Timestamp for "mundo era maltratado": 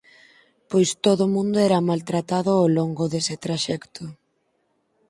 1.35-2.51